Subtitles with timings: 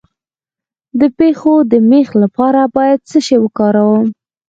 [0.99, 4.05] د پښو د میخ لپاره باید څه شی وکاروم؟